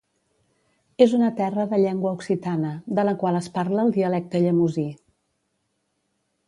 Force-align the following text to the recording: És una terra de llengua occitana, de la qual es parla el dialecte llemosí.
És 1.05 1.11
una 1.17 1.27
terra 1.41 1.65
de 1.73 1.79
llengua 1.83 2.13
occitana, 2.21 2.73
de 3.01 3.07
la 3.09 3.15
qual 3.25 3.39
es 3.43 3.51
parla 3.59 3.85
el 3.87 3.95
dialecte 4.01 4.43
llemosí. 4.47 4.89